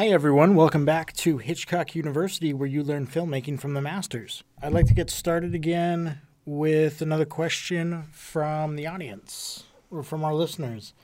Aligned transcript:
Hi, 0.00 0.06
everyone. 0.06 0.54
Welcome 0.54 0.86
back 0.86 1.12
to 1.16 1.36
Hitchcock 1.36 1.94
University, 1.94 2.54
where 2.54 2.66
you 2.66 2.82
learn 2.82 3.06
filmmaking 3.06 3.60
from 3.60 3.74
the 3.74 3.82
masters. 3.82 4.42
I'd 4.62 4.72
like 4.72 4.86
to 4.86 4.94
get 4.94 5.10
started 5.10 5.54
again 5.54 6.22
with 6.46 7.02
another 7.02 7.26
question 7.26 8.04
from 8.10 8.76
the 8.76 8.86
audience 8.86 9.64
or 9.90 10.02
from 10.02 10.24
our 10.24 10.32
listeners. 10.32 10.94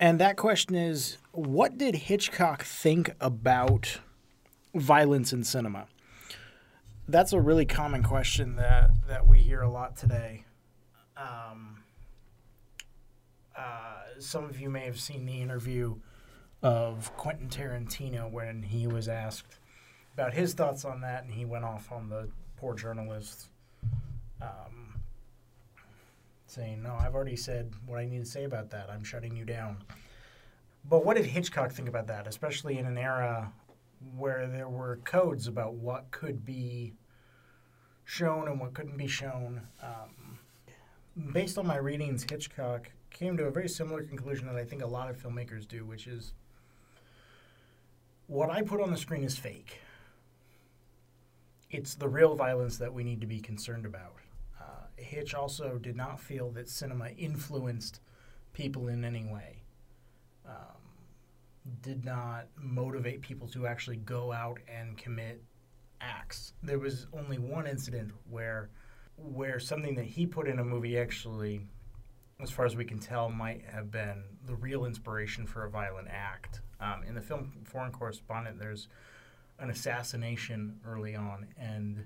And 0.00 0.18
that 0.18 0.38
question 0.38 0.74
is 0.74 1.18
What 1.32 1.76
did 1.76 1.94
Hitchcock 1.94 2.62
think 2.62 3.14
about 3.20 4.00
violence 4.74 5.34
in 5.34 5.44
cinema? 5.44 5.88
That's 7.06 7.34
a 7.34 7.40
really 7.40 7.66
common 7.66 8.02
question 8.02 8.56
that, 8.56 8.92
that 9.08 9.26
we 9.26 9.40
hear 9.40 9.60
a 9.60 9.68
lot 9.68 9.94
today. 9.94 10.46
Um, 11.18 11.82
uh, 13.54 14.04
some 14.20 14.44
of 14.44 14.58
you 14.58 14.70
may 14.70 14.86
have 14.86 14.98
seen 14.98 15.26
the 15.26 15.42
interview 15.42 15.96
of 16.62 17.14
Quentin 17.16 17.48
Tarantino 17.48 18.30
when 18.30 18.62
he 18.62 18.86
was 18.86 19.08
asked 19.08 19.58
about 20.14 20.34
his 20.34 20.54
thoughts 20.54 20.84
on 20.84 21.00
that, 21.00 21.24
and 21.24 21.32
he 21.32 21.44
went 21.44 21.64
off 21.64 21.90
on 21.90 22.08
the 22.08 22.28
poor 22.56 22.74
journalist, 22.74 23.48
um, 24.40 25.00
saying, 26.46 26.82
"No, 26.82 26.94
I've 26.94 27.14
already 27.14 27.36
said 27.36 27.74
what 27.86 27.98
I 27.98 28.04
need 28.04 28.20
to 28.20 28.30
say 28.30 28.44
about 28.44 28.70
that. 28.70 28.90
I'm 28.90 29.04
shutting 29.04 29.36
you 29.36 29.44
down." 29.44 29.84
But 30.84 31.04
what 31.04 31.16
did 31.16 31.26
Hitchcock 31.26 31.72
think 31.72 31.88
about 31.88 32.06
that, 32.08 32.26
especially 32.26 32.78
in 32.78 32.86
an 32.86 32.98
era 32.98 33.52
where 34.16 34.46
there 34.48 34.68
were 34.68 34.96
codes 35.04 35.46
about 35.46 35.74
what 35.74 36.10
could 36.10 36.44
be 36.44 36.92
shown 38.04 38.48
and 38.48 38.60
what 38.60 38.74
couldn't 38.74 38.96
be 38.96 39.06
shown? 39.06 39.66
Um, 39.80 40.38
based 41.32 41.56
on 41.56 41.66
my 41.66 41.76
readings, 41.76 42.26
Hitchcock 42.28 42.90
came 43.10 43.36
to 43.36 43.44
a 43.44 43.50
very 43.50 43.68
similar 43.68 44.02
conclusion 44.02 44.46
that 44.46 44.56
I 44.56 44.64
think 44.64 44.82
a 44.82 44.86
lot 44.86 45.08
of 45.08 45.16
filmmakers 45.16 45.68
do, 45.68 45.84
which 45.84 46.06
is 46.06 46.34
what 48.32 48.48
I 48.48 48.62
put 48.62 48.80
on 48.80 48.90
the 48.90 48.96
screen 48.96 49.24
is 49.24 49.36
fake. 49.36 49.78
It's 51.70 51.94
the 51.94 52.08
real 52.08 52.34
violence 52.34 52.78
that 52.78 52.92
we 52.92 53.04
need 53.04 53.20
to 53.20 53.26
be 53.26 53.40
concerned 53.40 53.84
about. 53.84 54.16
Uh, 54.58 54.86
Hitch 54.96 55.34
also 55.34 55.78
did 55.78 55.96
not 55.96 56.18
feel 56.18 56.50
that 56.52 56.70
cinema 56.70 57.10
influenced 57.10 58.00
people 58.54 58.88
in 58.88 59.04
any 59.04 59.26
way. 59.26 59.64
Um, 60.46 60.80
did 61.82 62.06
not 62.06 62.46
motivate 62.56 63.20
people 63.20 63.48
to 63.48 63.66
actually 63.66 63.98
go 63.98 64.32
out 64.32 64.60
and 64.66 64.96
commit 64.96 65.42
acts. 66.00 66.54
There 66.62 66.78
was 66.78 67.06
only 67.12 67.38
one 67.38 67.66
incident 67.66 68.12
where 68.30 68.70
where 69.16 69.60
something 69.60 69.94
that 69.96 70.06
he 70.06 70.26
put 70.26 70.48
in 70.48 70.58
a 70.58 70.64
movie 70.64 70.98
actually 70.98 71.66
as 72.42 72.50
far 72.50 72.66
as 72.66 72.76
we 72.76 72.84
can 72.84 72.98
tell, 72.98 73.28
might 73.28 73.64
have 73.64 73.90
been 73.90 74.24
the 74.46 74.54
real 74.56 74.84
inspiration 74.84 75.46
for 75.46 75.64
a 75.64 75.70
violent 75.70 76.08
act. 76.10 76.60
Um, 76.82 77.04
in 77.06 77.14
the 77.14 77.20
film 77.20 77.52
Foreign 77.64 77.92
Correspondent, 77.92 78.58
there's 78.58 78.88
an 79.58 79.70
assassination 79.70 80.80
early 80.86 81.14
on, 81.14 81.46
and 81.56 82.04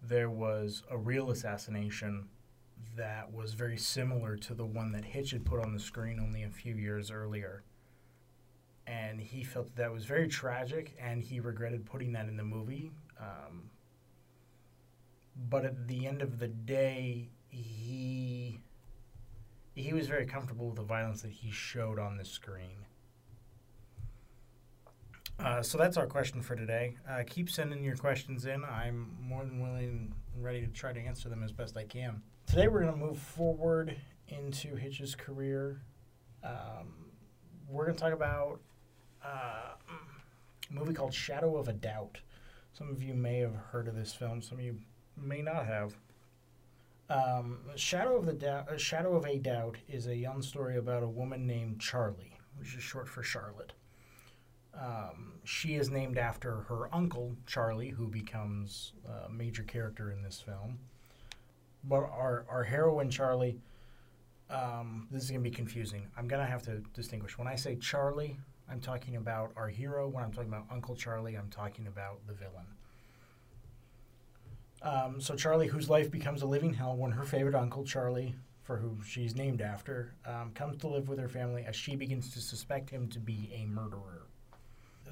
there 0.00 0.30
was 0.30 0.84
a 0.90 0.96
real 0.96 1.30
assassination 1.30 2.28
that 2.96 3.32
was 3.32 3.54
very 3.54 3.76
similar 3.76 4.36
to 4.36 4.54
the 4.54 4.64
one 4.64 4.92
that 4.92 5.04
Hitch 5.04 5.32
had 5.32 5.44
put 5.44 5.64
on 5.64 5.72
the 5.72 5.80
screen 5.80 6.20
only 6.20 6.44
a 6.44 6.50
few 6.50 6.74
years 6.74 7.10
earlier. 7.10 7.64
And 8.86 9.20
he 9.20 9.42
felt 9.42 9.66
that, 9.66 9.76
that 9.76 9.92
was 9.92 10.04
very 10.04 10.28
tragic, 10.28 10.94
and 11.00 11.22
he 11.22 11.40
regretted 11.40 11.84
putting 11.84 12.12
that 12.12 12.28
in 12.28 12.36
the 12.36 12.44
movie. 12.44 12.92
Um, 13.18 13.70
but 15.48 15.64
at 15.64 15.88
the 15.88 16.06
end 16.06 16.22
of 16.22 16.38
the 16.38 16.48
day, 16.48 17.30
he 17.48 18.60
he 19.74 19.92
was 19.92 20.06
very 20.06 20.26
comfortable 20.26 20.66
with 20.66 20.76
the 20.76 20.82
violence 20.82 21.22
that 21.22 21.32
he 21.32 21.50
showed 21.50 21.98
on 21.98 22.16
the 22.16 22.24
screen. 22.24 22.86
Uh, 25.38 25.62
so 25.62 25.76
that's 25.76 25.96
our 25.96 26.06
question 26.06 26.40
for 26.40 26.54
today. 26.54 26.96
Uh, 27.08 27.22
keep 27.26 27.50
sending 27.50 27.82
your 27.82 27.96
questions 27.96 28.46
in. 28.46 28.64
I'm 28.64 29.16
more 29.20 29.44
than 29.44 29.60
willing 29.60 30.12
and 30.34 30.44
ready 30.44 30.60
to 30.60 30.68
try 30.68 30.92
to 30.92 31.00
answer 31.00 31.28
them 31.28 31.42
as 31.42 31.52
best 31.52 31.76
I 31.76 31.84
can. 31.84 32.22
Today 32.46 32.68
we're 32.68 32.82
going 32.82 32.92
to 32.92 32.98
move 32.98 33.18
forward 33.18 33.96
into 34.28 34.76
Hitch's 34.76 35.14
career. 35.14 35.82
Um, 36.44 37.10
we're 37.68 37.84
going 37.84 37.96
to 37.96 38.00
talk 38.00 38.12
about 38.12 38.60
uh, 39.24 39.72
a 40.70 40.72
movie 40.72 40.94
called 40.94 41.12
Shadow 41.12 41.56
of 41.56 41.68
a 41.68 41.72
Doubt. 41.72 42.18
Some 42.72 42.90
of 42.90 43.02
you 43.02 43.14
may 43.14 43.38
have 43.38 43.54
heard 43.54 43.88
of 43.88 43.96
this 43.96 44.14
film. 44.14 44.40
Some 44.40 44.58
of 44.58 44.64
you 44.64 44.78
may 45.16 45.42
not 45.42 45.66
have. 45.66 45.96
Um, 47.10 47.58
Shadow 47.76 48.16
of 48.16 48.26
the 48.26 48.50
uh, 48.50 48.76
Shadow 48.76 49.14
of 49.16 49.24
a 49.24 49.38
Doubt 49.38 49.76
is 49.88 50.06
a 50.06 50.16
young 50.16 50.42
story 50.42 50.76
about 50.76 51.02
a 51.02 51.08
woman 51.08 51.46
named 51.46 51.80
Charlie, 51.80 52.38
which 52.56 52.74
is 52.74 52.82
short 52.82 53.08
for 53.08 53.22
Charlotte. 53.22 53.72
Um, 54.80 55.34
she 55.44 55.74
is 55.74 55.90
named 55.90 56.18
after 56.18 56.62
her 56.62 56.92
uncle 56.92 57.36
Charlie, 57.46 57.90
who 57.90 58.08
becomes 58.08 58.92
a 59.26 59.30
major 59.30 59.62
character 59.62 60.10
in 60.10 60.22
this 60.22 60.40
film. 60.40 60.78
But 61.84 61.96
our 61.96 62.44
our 62.48 62.64
heroine 62.64 63.10
Charlie, 63.10 63.60
um, 64.50 65.06
this 65.10 65.22
is 65.24 65.30
gonna 65.30 65.42
be 65.42 65.50
confusing. 65.50 66.06
I'm 66.16 66.26
gonna 66.26 66.46
have 66.46 66.62
to 66.62 66.82
distinguish. 66.94 67.38
When 67.38 67.46
I 67.46 67.56
say 67.56 67.76
Charlie, 67.76 68.38
I'm 68.70 68.80
talking 68.80 69.16
about 69.16 69.52
our 69.56 69.68
hero. 69.68 70.08
When 70.08 70.24
I'm 70.24 70.32
talking 70.32 70.48
about 70.48 70.66
Uncle 70.70 70.96
Charlie, 70.96 71.36
I'm 71.36 71.50
talking 71.50 71.86
about 71.86 72.26
the 72.26 72.34
villain. 72.34 72.66
Um, 74.82 75.20
so 75.20 75.34
Charlie, 75.34 75.68
whose 75.68 75.88
life 75.88 76.10
becomes 76.10 76.42
a 76.42 76.46
living 76.46 76.74
hell 76.74 76.96
when 76.96 77.10
her 77.12 77.24
favorite 77.24 77.54
uncle, 77.54 77.84
Charlie, 77.84 78.34
for 78.62 78.76
whom 78.76 79.02
she's 79.06 79.34
named 79.34 79.62
after, 79.62 80.14
um, 80.26 80.52
comes 80.54 80.76
to 80.78 80.88
live 80.88 81.08
with 81.08 81.18
her 81.18 81.28
family 81.28 81.64
as 81.66 81.74
she 81.74 81.96
begins 81.96 82.32
to 82.34 82.40
suspect 82.40 82.90
him 82.90 83.08
to 83.08 83.18
be 83.18 83.50
a 83.54 83.66
murderer. 83.66 84.26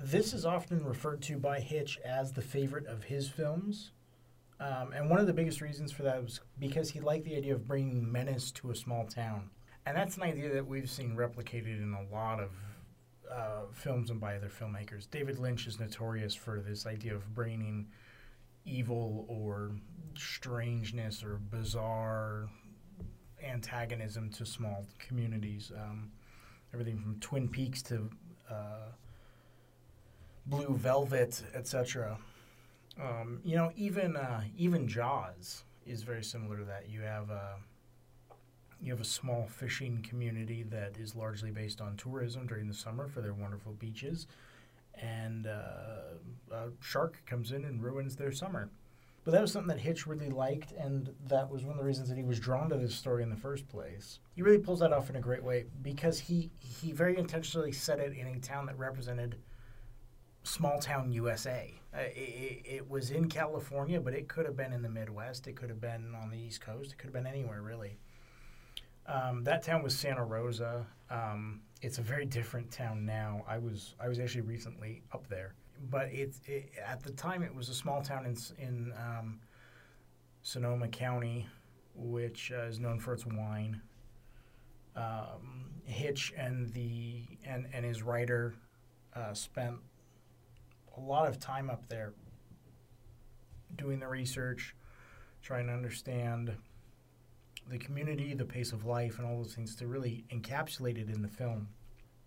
This 0.00 0.32
is 0.32 0.44
often 0.44 0.84
referred 0.84 1.22
to 1.22 1.38
by 1.38 1.60
Hitch 1.60 1.98
as 2.04 2.32
the 2.32 2.42
favorite 2.42 2.86
of 2.86 3.04
his 3.04 3.28
films. 3.28 3.92
Um, 4.60 4.92
and 4.92 5.10
one 5.10 5.18
of 5.18 5.26
the 5.26 5.32
biggest 5.32 5.60
reasons 5.60 5.90
for 5.90 6.02
that 6.04 6.22
was 6.22 6.40
because 6.58 6.90
he 6.90 7.00
liked 7.00 7.24
the 7.24 7.36
idea 7.36 7.54
of 7.54 7.66
bringing 7.66 8.10
menace 8.10 8.50
to 8.52 8.70
a 8.70 8.74
small 8.74 9.06
town. 9.06 9.50
And 9.86 9.96
that's 9.96 10.16
an 10.16 10.22
idea 10.22 10.52
that 10.54 10.66
we've 10.66 10.88
seen 10.88 11.16
replicated 11.16 11.82
in 11.82 11.94
a 11.94 12.14
lot 12.14 12.38
of 12.40 12.50
uh, 13.30 13.62
films 13.72 14.10
and 14.10 14.20
by 14.20 14.36
other 14.36 14.48
filmmakers. 14.48 15.10
David 15.10 15.38
Lynch 15.38 15.66
is 15.66 15.80
notorious 15.80 16.34
for 16.34 16.60
this 16.60 16.86
idea 16.86 17.14
of 17.14 17.34
bringing 17.34 17.88
evil 18.64 19.26
or 19.28 19.72
strangeness 20.16 21.24
or 21.24 21.40
bizarre 21.50 22.48
antagonism 23.42 24.30
to 24.30 24.46
small 24.46 24.86
communities. 24.98 25.72
Um, 25.76 26.12
everything 26.72 26.98
from 26.98 27.18
Twin 27.20 27.48
Peaks 27.48 27.82
to 27.84 28.08
uh, 28.48 28.90
Blue 30.46 30.74
Velvet, 30.76 31.42
etc. 31.54 32.18
Um, 33.00 33.40
you 33.44 33.56
know, 33.56 33.72
even 33.76 34.16
uh, 34.16 34.42
even 34.56 34.86
Jaws 34.88 35.64
is 35.86 36.02
very 36.02 36.22
similar 36.24 36.58
to 36.58 36.64
that. 36.64 36.88
You 36.88 37.02
have 37.02 37.30
a 37.30 37.34
uh, 37.34 38.34
you 38.80 38.90
have 38.92 39.00
a 39.00 39.04
small 39.04 39.46
fishing 39.46 40.04
community 40.08 40.64
that 40.64 40.96
is 40.98 41.14
largely 41.14 41.52
based 41.52 41.80
on 41.80 41.96
tourism 41.96 42.46
during 42.46 42.66
the 42.66 42.74
summer 42.74 43.06
for 43.06 43.20
their 43.20 43.32
wonderful 43.32 43.72
beaches 43.72 44.26
and 45.00 45.46
uh, 45.46 46.54
a 46.54 46.68
shark 46.80 47.22
comes 47.26 47.52
in 47.52 47.64
and 47.64 47.82
ruins 47.82 48.16
their 48.16 48.32
summer. 48.32 48.68
But 49.24 49.32
that 49.32 49.40
was 49.40 49.52
something 49.52 49.68
that 49.68 49.80
Hitch 49.80 50.06
really 50.06 50.30
liked, 50.30 50.72
and 50.72 51.14
that 51.28 51.48
was 51.48 51.62
one 51.62 51.72
of 51.72 51.78
the 51.78 51.84
reasons 51.84 52.08
that 52.08 52.18
he 52.18 52.24
was 52.24 52.40
drawn 52.40 52.68
to 52.70 52.76
this 52.76 52.94
story 52.94 53.22
in 53.22 53.30
the 53.30 53.36
first 53.36 53.68
place. 53.68 54.18
He 54.34 54.42
really 54.42 54.58
pulls 54.58 54.80
that 54.80 54.92
off 54.92 55.10
in 55.10 55.16
a 55.16 55.20
great 55.20 55.44
way 55.44 55.66
because 55.82 56.18
he 56.18 56.50
he 56.58 56.92
very 56.92 57.16
intentionally 57.16 57.70
set 57.70 58.00
it 58.00 58.16
in 58.16 58.26
a 58.26 58.38
town 58.40 58.66
that 58.66 58.76
represented 58.78 59.36
small 60.42 60.78
town 60.78 61.12
USA. 61.12 61.72
Uh, 61.94 62.00
it, 62.14 62.62
it, 62.64 62.90
was 62.90 63.10
in 63.10 63.28
California, 63.28 64.00
but 64.00 64.14
it 64.14 64.28
could 64.28 64.46
have 64.46 64.56
been 64.56 64.72
in 64.72 64.82
the 64.82 64.88
Midwest. 64.88 65.46
It 65.46 65.56
could 65.56 65.68
have 65.68 65.80
been 65.80 66.14
on 66.20 66.30
the 66.30 66.38
East 66.38 66.60
Coast. 66.60 66.92
It 66.92 66.98
could 66.98 67.06
have 67.06 67.12
been 67.12 67.26
anywhere 67.26 67.60
really. 67.60 67.98
Um, 69.06 69.44
that 69.44 69.62
town 69.62 69.82
was 69.82 69.96
Santa 69.96 70.24
Rosa. 70.24 70.86
Um, 71.10 71.60
it's 71.82 71.98
a 71.98 72.02
very 72.02 72.24
different 72.24 72.70
town 72.70 73.04
now. 73.04 73.44
I 73.48 73.58
was 73.58 73.94
I 74.00 74.08
was 74.08 74.18
actually 74.20 74.42
recently 74.42 75.02
up 75.12 75.28
there, 75.28 75.54
but 75.90 76.08
it's 76.12 76.40
it, 76.46 76.70
at 76.84 77.02
the 77.02 77.10
time 77.12 77.42
it 77.42 77.54
was 77.54 77.68
a 77.68 77.74
small 77.74 78.00
town 78.00 78.24
in 78.26 78.36
in 78.64 78.92
um, 78.96 79.40
Sonoma 80.42 80.88
County, 80.88 81.46
which 81.94 82.52
uh, 82.56 82.62
is 82.62 82.78
known 82.78 83.00
for 83.00 83.12
its 83.12 83.26
wine. 83.26 83.80
Um, 84.94 85.70
Hitch 85.84 86.32
and 86.36 86.68
the 86.70 87.24
and 87.44 87.66
and 87.72 87.84
his 87.84 88.02
writer 88.02 88.54
uh, 89.14 89.34
spent 89.34 89.76
a 90.96 91.00
lot 91.00 91.28
of 91.28 91.38
time 91.38 91.70
up 91.70 91.88
there 91.88 92.12
doing 93.76 94.00
the 94.00 94.08
research, 94.08 94.74
trying 95.42 95.66
to 95.66 95.72
understand 95.72 96.52
the 97.68 97.78
community, 97.78 98.34
the 98.34 98.44
pace 98.44 98.72
of 98.72 98.84
life, 98.84 99.18
and 99.18 99.26
all 99.26 99.38
those 99.38 99.54
things 99.54 99.74
to 99.76 99.86
really 99.86 100.24
encapsulate 100.32 100.98
it 100.98 101.08
in 101.08 101.22
the 101.22 101.28
film. 101.28 101.68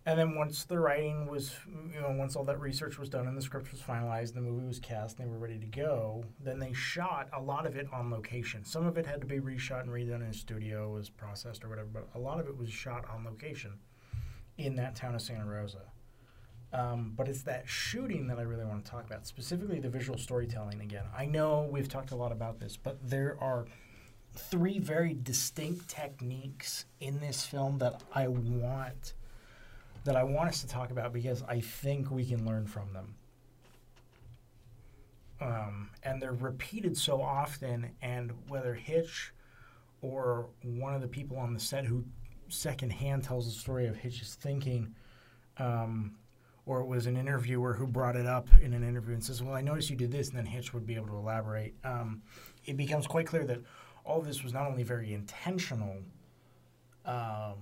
And 0.06 0.16
then 0.16 0.36
once 0.36 0.64
the 0.64 0.78
writing 0.78 1.26
was, 1.26 1.52
you 1.92 2.00
know, 2.00 2.14
once 2.16 2.36
all 2.36 2.44
that 2.44 2.60
research 2.60 2.96
was 2.96 3.08
done 3.08 3.26
and 3.26 3.36
the 3.36 3.42
script 3.42 3.72
was 3.72 3.80
finalized, 3.80 4.34
the 4.34 4.40
movie 4.40 4.64
was 4.64 4.78
cast, 4.78 5.18
and 5.18 5.26
they 5.26 5.30
were 5.30 5.38
ready 5.38 5.58
to 5.58 5.66
go, 5.66 6.24
then 6.40 6.60
they 6.60 6.72
shot 6.72 7.28
a 7.32 7.40
lot 7.40 7.66
of 7.66 7.74
it 7.76 7.88
on 7.92 8.08
location. 8.10 8.64
Some 8.64 8.86
of 8.86 8.96
it 8.98 9.04
had 9.04 9.20
to 9.20 9.26
be 9.26 9.40
reshot 9.40 9.80
and 9.80 9.90
redone 9.90 10.22
in 10.22 10.28
a 10.28 10.32
studio, 10.32 10.92
was 10.92 11.10
processed 11.10 11.64
or 11.64 11.68
whatever, 11.68 11.88
but 11.92 12.08
a 12.14 12.20
lot 12.20 12.38
of 12.38 12.46
it 12.46 12.56
was 12.56 12.70
shot 12.70 13.04
on 13.12 13.24
location 13.24 13.72
in 14.58 14.76
that 14.76 14.94
town 14.94 15.16
of 15.16 15.22
Santa 15.22 15.44
Rosa. 15.44 15.82
Um, 16.76 17.14
but 17.16 17.26
it's 17.26 17.42
that 17.44 17.66
shooting 17.66 18.26
that 18.26 18.38
I 18.38 18.42
really 18.42 18.66
want 18.66 18.84
to 18.84 18.90
talk 18.90 19.06
about, 19.06 19.26
specifically 19.26 19.80
the 19.80 19.88
visual 19.88 20.18
storytelling 20.18 20.82
again. 20.82 21.04
I 21.16 21.24
know 21.24 21.66
we've 21.72 21.88
talked 21.88 22.10
a 22.10 22.16
lot 22.16 22.32
about 22.32 22.60
this, 22.60 22.76
but 22.76 22.98
there 23.02 23.38
are 23.40 23.64
three 24.34 24.78
very 24.78 25.14
distinct 25.14 25.88
techniques 25.88 26.84
in 27.00 27.18
this 27.18 27.46
film 27.46 27.78
that 27.78 28.02
I 28.14 28.28
want 28.28 29.14
that 30.04 30.16
I 30.16 30.22
want 30.22 30.50
us 30.50 30.60
to 30.60 30.68
talk 30.68 30.90
about 30.90 31.14
because 31.14 31.42
I 31.48 31.60
think 31.60 32.10
we 32.10 32.26
can 32.26 32.46
learn 32.46 32.66
from 32.66 32.92
them. 32.92 33.14
Um, 35.40 35.90
and 36.02 36.20
they're 36.20 36.32
repeated 36.32 36.96
so 36.96 37.22
often, 37.22 37.90
and 38.02 38.32
whether 38.48 38.74
Hitch 38.74 39.32
or 40.02 40.46
one 40.62 40.94
of 40.94 41.00
the 41.00 41.08
people 41.08 41.38
on 41.38 41.54
the 41.54 41.60
set 41.60 41.86
who 41.86 42.04
secondhand 42.48 43.24
tells 43.24 43.46
the 43.46 43.58
story 43.58 43.86
of 43.86 43.96
Hitch's 43.96 44.34
thinking, 44.34 44.94
um, 45.56 46.16
or 46.66 46.80
it 46.80 46.86
was 46.86 47.06
an 47.06 47.16
interviewer 47.16 47.72
who 47.72 47.86
brought 47.86 48.16
it 48.16 48.26
up 48.26 48.48
in 48.60 48.74
an 48.74 48.82
interview 48.82 49.14
and 49.14 49.24
says, 49.24 49.42
"Well, 49.42 49.54
I 49.54 49.62
noticed 49.62 49.88
you 49.88 49.96
did 49.96 50.10
this," 50.10 50.28
and 50.28 50.36
then 50.36 50.46
Hitch 50.46 50.74
would 50.74 50.86
be 50.86 50.96
able 50.96 51.06
to 51.08 51.16
elaborate. 51.16 51.74
Um, 51.84 52.22
it 52.64 52.76
becomes 52.76 53.06
quite 53.06 53.26
clear 53.26 53.44
that 53.44 53.60
all 54.04 54.20
this 54.20 54.42
was 54.42 54.52
not 54.52 54.66
only 54.66 54.82
very 54.82 55.14
intentional, 55.14 56.02
um, 57.04 57.54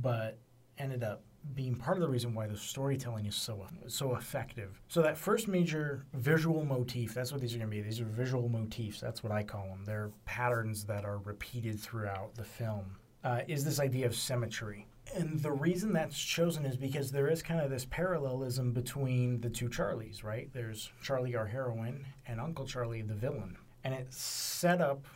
but 0.00 0.38
ended 0.78 1.02
up 1.02 1.22
being 1.54 1.74
part 1.74 1.96
of 1.96 2.02
the 2.02 2.08
reason 2.08 2.34
why 2.34 2.46
the 2.46 2.56
storytelling 2.56 3.26
is 3.26 3.34
so 3.34 3.66
so 3.86 4.16
effective. 4.16 4.80
So 4.88 5.02
that 5.02 5.16
first 5.16 5.48
major 5.48 6.04
visual 6.14 6.64
motif, 6.64 7.14
that's 7.14 7.32
what 7.32 7.40
these 7.40 7.54
are 7.54 7.58
going 7.58 7.70
to 7.70 7.76
be. 7.76 7.82
These 7.82 8.00
are 8.00 8.06
visual 8.06 8.48
motifs. 8.48 9.00
That's 9.00 9.22
what 9.22 9.32
I 9.32 9.42
call 9.42 9.68
them. 9.68 9.84
They're 9.84 10.10
patterns 10.24 10.84
that 10.84 11.04
are 11.04 11.18
repeated 11.18 11.80
throughout 11.80 12.34
the 12.34 12.44
film. 12.44 12.96
Uh, 13.24 13.40
is 13.48 13.64
this 13.64 13.80
idea 13.80 14.06
of 14.06 14.14
symmetry. 14.14 14.86
And 15.18 15.40
the 15.40 15.52
reason 15.52 15.92
that's 15.92 16.18
chosen 16.18 16.64
is 16.64 16.76
because 16.76 17.10
there 17.10 17.28
is 17.28 17.42
kind 17.42 17.60
of 17.60 17.70
this 17.70 17.86
parallelism 17.90 18.72
between 18.72 19.40
the 19.40 19.50
two 19.50 19.68
Charlies, 19.68 20.22
right? 20.22 20.48
There's 20.52 20.90
Charlie, 21.02 21.34
our 21.34 21.46
heroine, 21.46 22.06
and 22.26 22.40
Uncle 22.40 22.66
Charlie, 22.66 23.02
the 23.02 23.14
villain. 23.14 23.56
And 23.82 23.94
it's 23.94 24.22
set 24.22 24.80
up 24.80 25.06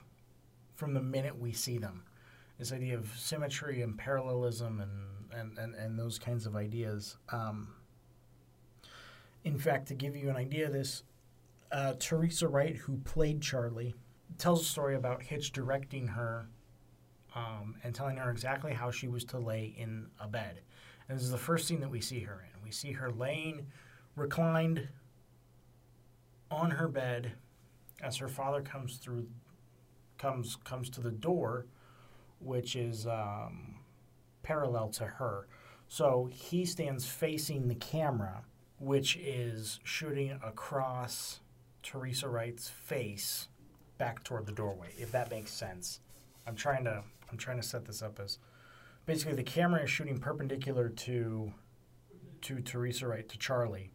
from 0.74 0.94
the 0.94 1.02
minute 1.02 1.38
we 1.38 1.52
see 1.52 1.78
them. 1.78 2.02
This 2.58 2.72
idea 2.72 2.96
of 2.96 3.12
symmetry 3.16 3.82
and 3.82 3.96
parallelism 3.96 4.80
and 4.80 4.90
and, 5.34 5.58
and, 5.58 5.74
and 5.74 5.98
those 5.98 6.18
kinds 6.18 6.46
of 6.46 6.56
ideas. 6.56 7.16
Um, 7.30 7.68
in 9.44 9.58
fact, 9.58 9.88
to 9.88 9.94
give 9.94 10.16
you 10.16 10.30
an 10.30 10.36
idea 10.36 10.66
of 10.66 10.72
this, 10.72 11.02
uh, 11.70 11.94
Teresa 11.98 12.48
Wright, 12.48 12.76
who 12.76 12.98
played 12.98 13.40
Charlie, 13.40 13.94
tells 14.38 14.62
a 14.62 14.64
story 14.64 14.94
about 14.94 15.22
Hitch 15.22 15.52
directing 15.52 16.08
her 16.08 16.48
um, 17.34 17.76
and 17.82 17.94
telling 17.94 18.16
her 18.16 18.30
exactly 18.30 18.72
how 18.72 18.90
she 18.90 19.08
was 19.08 19.24
to 19.24 19.38
lay 19.38 19.74
in 19.76 20.06
a 20.20 20.28
bed. 20.28 20.60
And 21.08 21.18
this 21.18 21.24
is 21.24 21.30
the 21.30 21.38
first 21.38 21.66
scene 21.66 21.80
that 21.80 21.90
we 21.90 22.00
see 22.00 22.20
her 22.20 22.44
in. 22.44 22.62
We 22.62 22.70
see 22.70 22.92
her 22.92 23.10
laying 23.10 23.66
reclined 24.16 24.88
on 26.50 26.70
her 26.72 26.88
bed 26.88 27.32
as 28.02 28.16
her 28.18 28.28
father 28.28 28.60
comes 28.60 28.96
through 28.96 29.26
comes 30.18 30.56
comes 30.64 30.90
to 30.90 31.00
the 31.00 31.10
door, 31.10 31.66
which 32.38 32.76
is 32.76 33.06
um, 33.06 33.76
parallel 34.42 34.88
to 34.90 35.04
her. 35.04 35.48
So 35.88 36.30
he 36.32 36.64
stands 36.64 37.06
facing 37.06 37.68
the 37.68 37.74
camera, 37.74 38.44
which 38.78 39.16
is 39.16 39.80
shooting 39.84 40.38
across 40.44 41.40
Teresa 41.82 42.28
Wright's 42.28 42.68
face 42.68 43.48
back 43.98 44.24
toward 44.24 44.46
the 44.46 44.52
doorway, 44.52 44.88
if 44.96 45.12
that 45.12 45.30
makes 45.30 45.50
sense. 45.50 46.00
I'm 46.46 46.56
trying 46.56 46.84
to 46.84 47.04
I'm 47.32 47.38
trying 47.38 47.60
to 47.60 47.66
set 47.66 47.86
this 47.86 48.02
up 48.02 48.20
as 48.20 48.38
basically 49.06 49.34
the 49.34 49.42
camera 49.42 49.82
is 49.82 49.90
shooting 49.90 50.18
perpendicular 50.18 50.90
to 50.90 51.52
to 52.42 52.60
Teresa 52.60 53.06
Wright 53.06 53.28
to 53.28 53.38
Charlie 53.38 53.92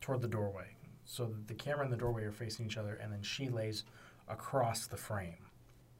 toward 0.00 0.20
the 0.20 0.28
doorway. 0.28 0.76
So 1.04 1.34
the 1.46 1.54
camera 1.54 1.84
and 1.84 1.92
the 1.92 1.96
doorway 1.96 2.22
are 2.24 2.32
facing 2.32 2.66
each 2.66 2.76
other 2.76 2.94
and 2.94 3.12
then 3.12 3.22
she 3.22 3.48
lays 3.48 3.84
across 4.28 4.86
the 4.86 4.96
frame. 4.96 5.48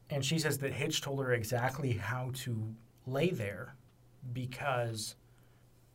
And 0.09 0.23
she 0.23 0.39
says 0.39 0.59
that 0.59 0.73
Hitch 0.73 1.01
told 1.01 1.19
her 1.19 1.33
exactly 1.33 1.93
how 1.93 2.31
to 2.35 2.75
lay 3.05 3.29
there 3.29 3.75
because 4.31 5.15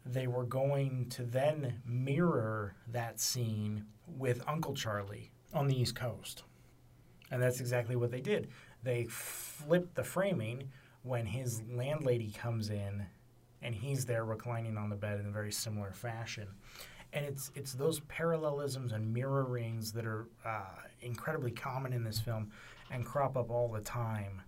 they 0.05 0.26
were 0.26 0.44
going 0.44 1.09
to 1.11 1.23
then 1.23 1.81
mirror 1.87 2.75
that 2.88 3.21
scene 3.21 3.85
with 4.06 4.43
Uncle 4.49 4.75
Charlie 4.75 5.31
on 5.55 5.67
the 5.67 5.81
East 5.81 5.94
Coast. 5.94 6.44
And 7.31 7.43
that's 7.43 7.61
exactly 7.61 7.94
what 7.94 8.11
they 8.11 8.21
did. 8.21 8.49
They 8.82 9.04
flip 9.04 9.94
the 9.94 10.04
framing 10.04 10.70
when 11.02 11.26
his 11.26 11.62
landlady 11.70 12.30
comes 12.30 12.70
in 12.70 13.06
and 13.62 13.75
he's 13.75 14.04
there 14.04 14.25
reclining 14.25 14.76
on 14.76 14.88
the 14.88 14.96
bed 14.96 15.20
in 15.20 15.26
a 15.26 15.30
very 15.30 15.52
similar 15.52 15.92
fashion. 15.92 16.48
And 17.12 17.25
it's 17.25 17.50
it's 17.54 17.72
those 17.72 18.00
parallelisms 18.00 18.92
and 18.92 19.14
mirrorings 19.14 19.92
that 19.92 20.06
are 20.06 20.28
uh, 20.44 20.82
incredibly 21.00 21.50
common 21.50 21.92
in 21.92 22.04
this 22.04 22.19
film 22.19 22.50
and 22.90 23.04
crop 23.04 23.36
up 23.36 23.50
all 23.50 23.69
the 23.69 23.80
time 23.80 24.42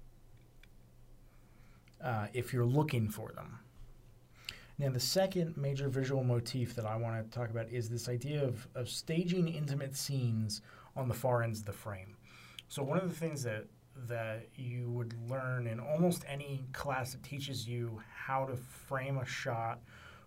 uh, 2.02 2.26
if 2.32 2.52
you're 2.52 2.66
looking 2.66 3.08
for 3.08 3.32
them. 3.32 3.58
Now, 4.78 4.88
the 4.88 5.00
second 5.00 5.56
major 5.58 5.90
visual 5.90 6.24
motif 6.24 6.74
that 6.74 6.86
I 6.86 6.96
want 6.96 7.22
to 7.22 7.38
talk 7.38 7.50
about 7.50 7.68
is 7.68 7.90
this 7.90 8.08
idea 8.08 8.42
of, 8.42 8.66
of 8.74 8.88
staging 8.88 9.48
intimate 9.48 9.94
scenes 9.94 10.62
on 10.96 11.06
the 11.06 11.14
far 11.14 11.42
ends 11.42 11.60
of 11.60 11.66
the 11.66 11.72
frame. 11.72 12.16
So, 12.68 12.82
one 12.82 12.98
of 12.98 13.06
the 13.06 13.14
things 13.14 13.42
that 13.42 13.66
that 14.08 14.48
you 14.54 14.90
would 14.90 15.14
learn 15.28 15.66
in 15.66 15.80
almost 15.80 16.24
any 16.28 16.64
class 16.72 17.12
that 17.12 17.22
teaches 17.22 17.68
you 17.68 18.00
how 18.14 18.46
to 18.46 18.56
frame 18.56 19.18
a 19.18 19.26
shot 19.26 19.80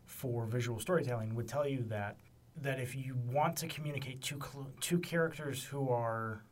for 0.06 0.45
visual 0.45 0.80
storytelling 0.80 1.33
would 1.33 1.48
tell 1.48 1.68
you 1.68 1.83
that 1.83 2.18
that 2.62 2.80
if 2.80 2.95
you 2.95 3.18
want 3.31 3.56
to 3.56 3.68
communicate 3.68 4.21
two 4.21 4.39
cl- 4.39 4.69
two 4.80 5.00
characters 5.00 5.63
who 5.63 5.89
are 5.89 6.44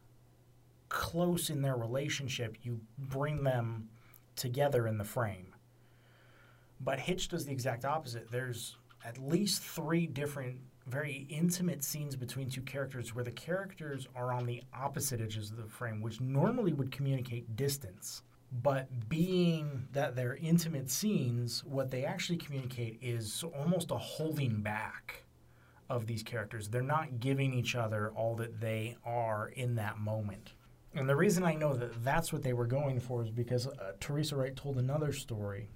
close 0.90 1.50
in 1.50 1.62
their 1.62 1.76
relationship, 1.76 2.58
you 2.64 2.82
bring 2.98 3.44
them 3.44 3.90
together 4.36 4.88
in 4.88 4.98
the 4.98 5.04
frame. 5.04 5.54
But 6.80 7.00
Hitch 7.00 7.30
does 7.30 7.46
the 7.46 7.52
exact 7.52 7.86
opposite. 7.86 8.30
There's 8.32 8.78
at 9.06 9.18
least 9.18 9.62
three 9.62 10.08
different 10.08 10.60
very 10.88 11.28
intimate 11.30 11.84
scenes 11.84 12.16
between 12.16 12.50
two 12.50 12.62
characters 12.62 13.14
where 13.14 13.24
the 13.24 13.32
characters 13.32 14.08
are 14.16 14.34
on 14.34 14.46
the 14.46 14.64
opposite 14.74 15.22
edges 15.22 15.52
of 15.52 15.58
the 15.58 15.68
frame, 15.68 16.02
which 16.02 16.20
normally 16.20 16.74
would 16.74 16.92
communicate 16.92 17.56
distance. 17.56 18.24
But 18.52 19.08
being 19.08 19.88
that 19.94 20.16
they're 20.16 20.36
intimate 20.36 20.90
scenes, 20.90 21.64
what 21.64 21.90
they 21.90 22.04
actually 22.04 22.38
communicate 22.38 23.00
is 23.02 23.44
almost 23.58 23.92
a 23.92 23.98
holding 23.98 24.62
back 24.62 25.24
of 25.90 26.08
these 26.08 26.24
characters. 26.24 26.68
They're 26.68 26.82
not 26.82 27.20
giving 27.20 27.54
each 27.54 27.76
other 27.76 28.12
all 28.16 28.36
that 28.36 28.60
they 28.60 28.98
are 29.06 29.50
in 29.50 29.76
that 29.76 30.00
moment. 30.00 30.54
And 30.94 31.08
the 31.08 31.16
reason 31.16 31.44
I 31.44 31.54
know 31.54 31.74
that 31.74 32.04
that's 32.04 32.34
what 32.34 32.44
they 32.44 32.54
were 32.54 32.66
going 32.66 33.00
for 33.00 33.24
is 33.24 33.30
because 33.30 33.68
uh, 33.68 33.94
Teresa 34.00 34.36
Wright 34.36 34.56
told 34.56 34.78
another 34.78 35.14
story. 35.14 35.70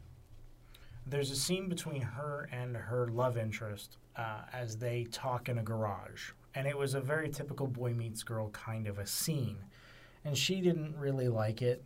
There's 1.08 1.32
a 1.32 1.36
scene 1.36 1.70
between 1.70 2.02
her 2.02 2.50
and 2.52 2.76
her 2.76 3.08
love 3.08 3.38
interest 3.38 3.98
uh, 4.16 4.42
as 4.52 4.78
they 4.78 5.06
talk 5.12 5.50
in 5.50 5.60
a 5.60 5.64
garage. 5.64 6.32
And 6.56 6.68
it 6.68 6.78
was 6.78 6.96
a 6.96 7.02
very 7.02 7.30
typical 7.30 7.68
boy 7.68 7.94
meets 7.94 8.24
girl 8.24 8.50
kind 8.50 8.88
of 8.88 8.98
a 8.98 9.06
scene. 9.06 9.58
And 10.24 10.38
she 10.38 10.62
didn't 10.62 10.96
really 10.98 11.28
like 11.28 11.62
it. 11.62 11.84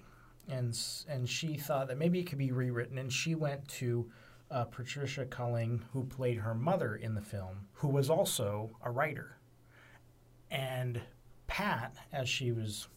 And, 0.48 0.78
and 1.08 1.28
she 1.28 1.58
thought 1.58 1.88
that 1.90 1.98
maybe 1.98 2.20
it 2.20 2.24
could 2.24 2.38
be 2.38 2.52
rewritten. 2.52 2.98
And 2.98 3.12
she 3.12 3.36
went 3.36 3.68
to 3.68 4.10
uh, 4.50 4.64
Patricia 4.66 5.26
Collinge, 5.26 5.82
who 5.92 6.04
played 6.06 6.38
her 6.38 6.56
mother 6.56 6.96
in 6.96 7.14
the 7.14 7.22
film, 7.22 7.68
who 7.74 7.88
was 7.88 8.10
also 8.10 8.72
a 8.84 8.90
writer. 8.90 9.38
And 10.50 11.02
Pat, 11.48 11.96
as 12.12 12.30
she 12.30 12.52
was 12.52 12.88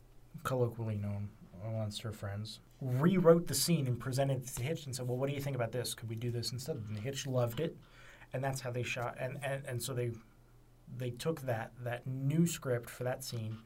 colloquially 0.44 0.96
known 0.96 1.30
amongst 1.64 2.02
her 2.02 2.12
friends, 2.12 2.60
rewrote 2.80 3.46
the 3.46 3.54
scene 3.54 3.86
and 3.86 3.98
presented 3.98 4.42
it 4.42 4.48
to 4.48 4.62
Hitch 4.62 4.86
and 4.86 4.94
said, 4.94 5.06
"Well, 5.06 5.16
what 5.16 5.28
do 5.28 5.34
you 5.34 5.40
think 5.40 5.56
about 5.56 5.72
this? 5.72 5.94
Could 5.94 6.08
we 6.08 6.16
do 6.16 6.30
this 6.30 6.52
instead?" 6.52 6.76
And 6.76 6.98
Hitch 6.98 7.26
loved 7.26 7.60
it, 7.60 7.76
and 8.32 8.42
that's 8.42 8.60
how 8.60 8.70
they 8.70 8.82
shot. 8.82 9.16
And, 9.18 9.38
and 9.42 9.64
and 9.66 9.82
so 9.82 9.94
they 9.94 10.12
they 10.96 11.10
took 11.10 11.42
that 11.42 11.72
that 11.82 12.06
new 12.06 12.46
script 12.46 12.90
for 12.90 13.04
that 13.04 13.24
scene, 13.24 13.58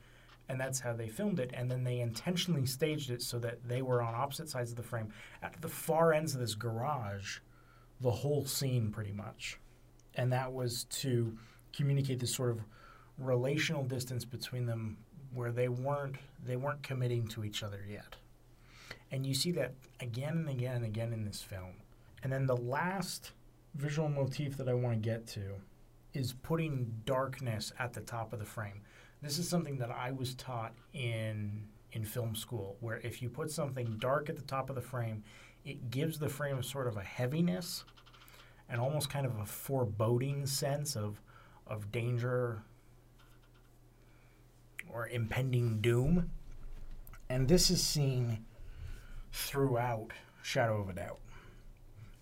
and 0.49 0.61
that's 0.61 0.81
how 0.81 0.93
they 0.93 1.09
filmed 1.09 1.41
it. 1.41 1.50
And 1.55 1.71
then 1.71 1.85
they 1.85 2.00
intentionally 2.00 2.67
staged 2.67 3.11
it 3.11 3.23
so 3.23 3.38
that 3.41 3.67
they 3.67 3.83
were 3.83 4.03
on 4.03 4.15
opposite 4.15 4.49
sides 4.49 4.71
of 4.71 4.76
the 4.76 4.83
frame 4.83 5.12
at 5.43 5.61
the 5.61 5.69
far 5.69 6.12
ends 6.12 6.35
of 6.35 6.41
this 6.41 6.55
garage, 6.55 7.41
the 8.00 8.11
whole 8.11 8.45
scene 8.45 8.91
pretty 8.91 9.12
much, 9.12 9.59
and 10.15 10.33
that 10.33 10.53
was 10.53 10.85
to 10.85 11.37
communicate 11.73 12.21
this 12.21 12.35
sort 12.35 12.50
of 12.50 12.61
relational 13.19 13.83
distance 13.85 14.25
between 14.25 14.67
them 14.67 14.99
where 15.37 15.52
they 15.52 15.69
weren't 15.69 16.16
they 16.45 16.57
weren't 16.57 16.83
committing 16.83 17.26
to 17.28 17.45
each 17.45 17.62
other 17.62 17.85
yet. 17.88 18.16
And 19.12 19.25
you 19.25 19.35
see 19.35 19.52
that 19.52 19.75
again 20.00 20.33
and 20.33 20.49
again 20.49 20.76
and 20.76 20.85
again 20.85 21.12
in 21.12 21.25
this 21.25 21.43
film. 21.43 21.75
And 22.23 22.33
then 22.33 22.47
the 22.47 22.57
last 22.57 23.33
visual 23.75 24.09
motif 24.09 24.57
that 24.57 24.69
I 24.69 24.75
want 24.75 24.95
to 24.95 25.09
get 25.09 25.26
to 25.28 25.43
is 26.14 26.33
putting 26.33 26.93
darkness 27.05 27.73
at 27.78 27.93
the 27.93 28.00
top 28.00 28.33
of 28.33 28.38
the 28.38 28.45
frame. 28.45 28.81
This 29.23 29.38
is 29.38 29.49
something 29.49 29.78
that 29.78 29.90
I 29.90 30.11
was 30.11 30.35
taught 30.35 30.73
in 30.93 31.69
in 31.93 32.05
film 32.05 32.35
school 32.35 32.76
where 32.81 33.00
if 33.05 33.23
you 33.23 33.28
put 33.28 33.50
something 33.50 33.97
dark 33.99 34.28
at 34.28 34.37
the 34.37 34.43
top 34.43 34.71
of 34.71 34.76
the 34.76 34.83
frame, 34.83 35.23
it 35.64 35.90
gives 35.90 36.19
the 36.19 36.28
frame 36.28 36.62
sort 36.62 36.87
of 36.87 36.97
a 36.97 37.02
heaviness 37.02 37.85
and 38.69 38.81
almost 38.81 39.11
kind 39.11 39.26
of 39.26 39.38
a 39.38 39.47
foreboding 39.47 40.47
sense 40.47 40.97
of 40.97 41.21
of 41.66 41.90
danger 41.93 42.62
or 44.93 45.09
impending 45.09 45.81
doom. 45.81 46.31
And 47.28 47.49
this 47.49 47.71
is 47.71 47.83
seen 47.83 48.45
throughout 49.33 50.12
Shadow 50.43 50.81
of 50.81 50.88
a 50.88 50.93
Doubt. 50.93 51.19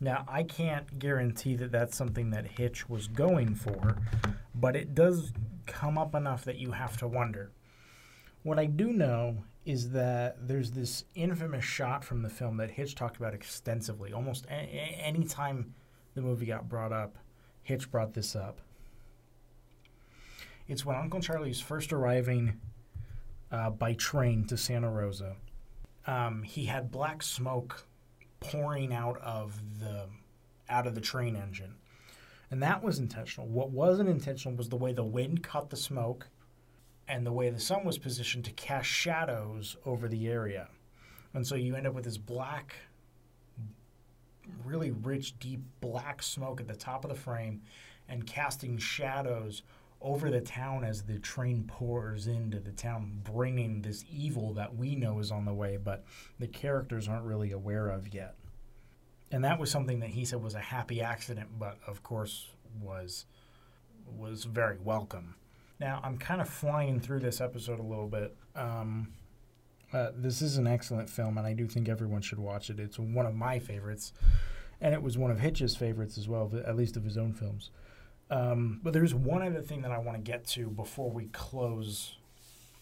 Now, 0.01 0.25
I 0.29 0.43
can't 0.43 0.99
guarantee 0.99 1.57
that 1.57 1.73
that's 1.73 1.97
something 1.97 2.31
that 2.31 2.47
Hitch 2.47 2.89
was 2.89 3.07
going 3.07 3.55
for, 3.55 3.97
but 4.55 4.77
it 4.77 4.95
does 4.95 5.33
come 5.67 5.97
up 5.97 6.15
enough 6.15 6.45
that 6.45 6.59
you 6.59 6.73
have 6.73 6.97
to 6.99 7.09
wonder. 7.09 7.53
What 8.43 8.59
I 8.59 8.67
do 8.67 8.93
know 8.93 9.45
is 9.65 9.91
that 9.91 10.47
there's 10.47 10.73
this 10.73 11.05
infamous 11.15 11.65
shot 11.65 12.05
from 12.05 12.23
the 12.23 12.29
film 12.29 12.59
that 12.59 12.73
Hitch 12.73 12.95
talked 12.95 13.17
about 13.17 13.33
extensively. 13.33 14.13
Almost 14.13 14.47
a- 14.47 14.51
any 14.53 15.25
time 15.25 15.75
the 16.15 16.21
movie 16.21 16.47
got 16.47 16.69
brought 16.69 16.93
up, 16.93 17.17
Hitch 17.63 17.91
brought 17.91 18.13
this 18.13 18.37
up. 18.37 18.61
It's 20.67 20.85
when 20.85 20.97
Uncle 20.97 21.21
Charlie's 21.21 21.61
first 21.61 21.93
arriving 21.93 22.59
uh, 23.53 23.71
by 23.71 23.93
train 23.95 24.47
to 24.47 24.57
Santa 24.57 24.91
Rosa. 24.91 25.37
Um, 26.07 26.43
he 26.43 26.65
had 26.65 26.91
black 26.91 27.23
smoke 27.23 27.87
pouring 28.41 28.93
out 28.93 29.19
of 29.21 29.61
the 29.79 30.07
out 30.71 30.87
of 30.87 30.95
the 30.95 31.01
train 31.01 31.37
engine, 31.37 31.75
and 32.51 32.63
that 32.63 32.83
was 32.83 32.99
intentional. 32.99 33.47
What 33.47 33.71
wasn't 33.71 34.09
intentional 34.09 34.57
was 34.57 34.71
the 34.71 34.77
way 34.77 34.95
the 34.95 35.05
wind 35.05 35.43
cut 35.43 35.69
the 35.69 35.77
smoke, 35.77 36.29
and 37.09 37.27
the 37.27 37.33
way 37.33 37.51
the 37.51 37.61
sun 37.61 37.85
was 37.85 37.99
positioned 37.99 38.47
to 38.47 38.53
cast 38.53 38.89
shadows 38.89 39.77
over 39.85 40.09
the 40.09 40.29
area, 40.29 40.69
and 41.35 41.47
so 41.47 41.55
you 41.55 41.75
end 41.75 41.87
up 41.87 41.93
with 41.93 42.05
this 42.05 42.19
black, 42.19 42.75
really 44.65 44.93
rich, 44.93 45.39
deep 45.39 45.61
black 45.83 46.23
smoke 46.23 46.61
at 46.61 46.69
the 46.69 46.75
top 46.75 47.05
of 47.05 47.11
the 47.11 47.17
frame, 47.17 47.61
and 48.09 48.27
casting 48.27 48.79
shadows 48.79 49.63
over 50.05 50.31
the 50.31 50.41
town 50.41 50.85
as 50.85 51.03
the 51.03 51.19
train 51.19 51.65
pours 51.67 52.27
into 52.27 52.61
the 52.61 52.71
town, 52.73 53.23
bringing 53.25 53.81
this 53.81 54.05
evil 54.13 54.53
that 54.53 54.77
we 54.77 54.95
know 54.95 55.19
is 55.19 55.31
on 55.31 55.47
the 55.47 55.53
way, 55.55 55.79
but 55.83 56.05
the 56.39 56.47
characters 56.47 57.09
aren't 57.09 57.25
really 57.25 57.53
aware 57.53 57.89
of 57.89 58.13
yet. 58.13 58.35
And 59.33 59.43
that 59.43 59.59
was 59.59 59.71
something 59.71 60.01
that 60.01 60.11
he 60.11 60.27
said 60.27 60.43
was 60.43 60.55
a 60.55 60.61
happy 60.61 61.01
accident, 61.01 61.49
but 61.59 61.79
of 61.87 62.03
course 62.03 62.51
was 62.81 63.25
was 64.19 64.45
very 64.45 64.77
welcome. 64.85 65.35
Now 65.81 66.01
I'm 66.05 66.19
kind 66.19 66.43
of 66.43 66.49
flying 66.49 67.01
through 67.01 67.21
this 67.21 67.41
episode 67.41 67.81
a 67.81 67.83
little 67.83 68.07
bit. 68.07 68.37
Um, 68.55 69.15
uh, 69.91 70.11
this 70.15 70.43
is 70.43 70.59
an 70.59 70.67
excellent 70.67 71.09
film, 71.09 71.39
and 71.39 71.47
I 71.47 71.55
do 71.55 71.67
think 71.67 71.89
everyone 71.89 72.21
should 72.21 72.39
watch 72.39 72.69
it. 72.69 72.79
It's 72.79 72.99
one 72.99 73.25
of 73.25 73.35
my 73.35 73.59
favorites, 73.59 74.13
and 74.81 74.93
it 74.93 75.03
was 75.03 75.17
one 75.17 75.31
of 75.31 75.41
Hitch's 75.41 75.77
favorites 75.77 76.19
as 76.19 76.29
well, 76.29 76.53
at 76.67 76.77
least 76.77 76.97
of 76.99 77.05
his 77.05 77.17
own 77.17 77.33
films. 77.33 77.71
Um, 78.31 78.81
but 78.83 78.93
there's 78.93 79.15
one 79.15 79.43
other 79.43 79.61
thing 79.61 79.83
that 79.83 79.91
I 79.91 79.99
want 79.99 80.17
to 80.17 80.23
get 80.23 80.47
to 80.49 80.69
before 80.69 81.11
we 81.11 81.27
close 81.27 82.17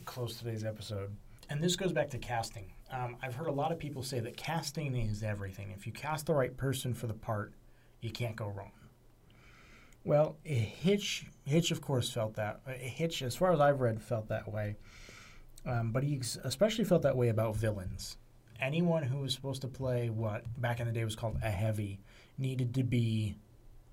close 0.05 0.37
today's 0.37 0.65
episode, 0.65 1.15
and 1.49 1.63
this 1.63 1.77
goes 1.77 1.93
back 1.93 2.11
to 2.11 2.19
casting. 2.19 2.73
Um, 2.91 3.17
I've 3.23 3.35
heard 3.35 3.47
a 3.47 3.53
lot 3.53 3.73
of 3.73 3.79
people 3.79 4.03
say 4.03 4.21
that 4.21 4.37
casting 4.37 4.97
is 4.97 5.23
everything. 5.23 5.73
If 5.77 5.87
you 5.87 5.93
cast 5.93 6.27
the 6.27 6.35
right 6.35 6.57
person 6.57 6.93
for 6.93 7.07
the 7.07 7.15
part, 7.15 7.53
you 8.01 8.11
can't 8.11 8.37
go 8.37 8.49
wrong. 8.49 8.73
Well, 10.05 10.37
Hitch, 10.43 11.27
Hitch, 11.45 11.71
of 11.71 11.81
course, 11.81 12.11
felt 12.11 12.35
that. 12.35 12.61
Uh, 12.67 12.73
Hitch, 12.73 13.23
as 13.23 13.37
far 13.37 13.53
as 13.53 13.61
I've 13.61 13.81
read, 13.81 14.03
felt 14.03 14.29
that 14.29 14.51
way. 14.51 14.77
Um, 15.65 15.93
but 15.93 16.03
he 16.03 16.21
especially 16.43 16.85
felt 16.85 17.03
that 17.03 17.17
way 17.17 17.29
about 17.29 17.57
villains. 17.57 18.17
Anyone 18.61 19.05
who 19.05 19.19
was 19.19 19.33
supposed 19.33 19.63
to 19.63 19.69
play 19.69 20.11
what 20.11 20.45
back 20.61 20.81
in 20.81 20.87
the 20.87 20.93
day 20.93 21.05
was 21.05 21.15
called 21.15 21.39
a 21.43 21.51
heavy 21.51 22.01
needed 22.37 22.75
to 22.75 22.83
be 22.83 23.37